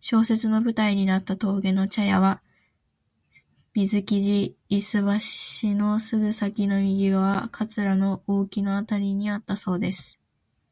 [0.00, 2.40] 小説の舞台になった峠の茶屋は
[3.74, 10.20] 水生地・白橋のすぐ先の右側、桂の大木のあたりにあったそうです。